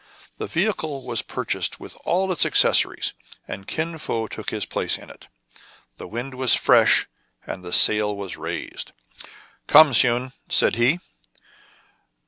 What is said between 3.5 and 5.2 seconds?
Kin Fo took his place in